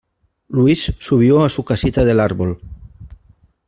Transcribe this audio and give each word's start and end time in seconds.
Luis 0.47 0.95
subió 0.97 1.43
a 1.45 1.49
su 1.49 1.63
casita 1.63 2.03
del 2.03 2.21
árbol 2.21 2.59